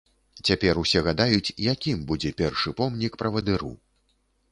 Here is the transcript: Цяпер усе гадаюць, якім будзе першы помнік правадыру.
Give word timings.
Цяпер 0.47 0.79
усе 0.83 1.01
гадаюць, 1.07 1.53
якім 1.73 1.99
будзе 2.13 2.31
першы 2.39 2.73
помнік 2.81 3.19
правадыру. 3.23 3.71